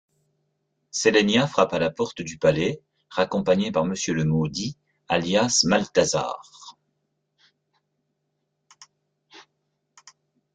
[0.89, 4.75] Sélénia frappe à la porte du palais, raccompagnée par M le maudit,
[5.07, 6.75] alias Maltazard.